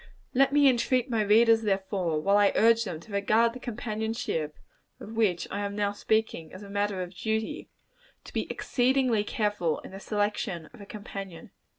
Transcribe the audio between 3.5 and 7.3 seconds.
the companionship of which I am now speaking as a matter of